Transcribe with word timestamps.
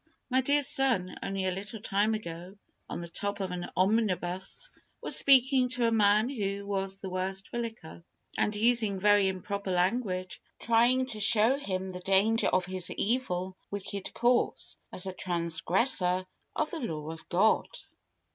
My 0.31 0.41
dear 0.41 0.63
son, 0.63 1.15
only 1.21 1.45
a 1.45 1.51
little 1.51 1.79
time 1.79 2.15
ago, 2.15 2.57
on 2.89 3.01
the 3.01 3.07
top 3.07 3.39
of 3.39 3.51
an 3.51 3.69
omnibus, 3.77 4.71
was 4.99 5.15
speaking 5.15 5.69
to 5.69 5.87
a 5.87 5.91
man 5.91 6.27
who 6.27 6.65
was 6.65 6.97
the 6.97 7.09
worse 7.11 7.43
for 7.43 7.59
liquor, 7.59 8.03
and 8.35 8.55
using 8.55 8.99
very 8.99 9.27
improper 9.27 9.69
language; 9.69 10.41
trying 10.57 11.05
to 11.05 11.19
show 11.19 11.55
him 11.55 11.91
the 11.91 11.99
danger 11.99 12.47
of 12.47 12.65
his 12.65 12.89
evil, 12.89 13.55
wicked 13.69 14.11
course, 14.15 14.75
as 14.91 15.05
a 15.05 15.13
transgressor 15.13 16.25
of 16.55 16.71
the 16.71 16.79
law 16.79 17.11
of 17.11 17.29
God. 17.29 17.67